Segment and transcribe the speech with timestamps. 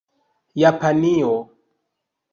[0.61, 1.29] Japanio